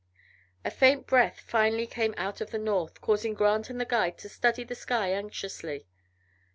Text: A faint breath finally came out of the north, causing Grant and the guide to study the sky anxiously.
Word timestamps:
A 0.65 0.71
faint 0.71 1.05
breath 1.05 1.41
finally 1.41 1.85
came 1.85 2.15
out 2.17 2.41
of 2.41 2.49
the 2.49 2.57
north, 2.57 3.01
causing 3.01 3.35
Grant 3.35 3.69
and 3.69 3.79
the 3.79 3.85
guide 3.85 4.17
to 4.17 4.29
study 4.29 4.63
the 4.63 4.73
sky 4.73 5.11
anxiously. 5.13 5.85